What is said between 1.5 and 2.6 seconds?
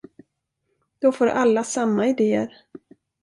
samma idéer.